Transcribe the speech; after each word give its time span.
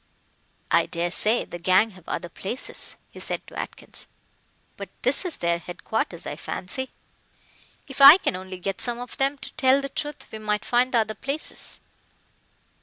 "I 0.71 0.87
daresay 0.87 1.45
the 1.45 1.59
gang 1.59 1.91
have 1.91 2.09
other 2.09 2.27
places," 2.27 2.95
he 3.11 3.19
said 3.19 3.45
to 3.45 3.53
Atkins, 3.59 4.07
"but 4.75 4.89
this 5.03 5.25
is 5.25 5.37
their 5.37 5.59
headquarters, 5.59 6.25
I 6.25 6.37
fancy. 6.37 6.89
If 7.87 8.01
I 8.01 8.17
can 8.17 8.35
only 8.35 8.59
get 8.59 8.81
some 8.81 8.97
of 8.97 9.17
them 9.17 9.37
to 9.37 9.53
tell 9.53 9.79
the 9.79 9.89
truth 9.89 10.31
we 10.31 10.39
might 10.39 10.65
find 10.65 10.91
the 10.91 10.97
other 10.97 11.13
places." 11.13 11.81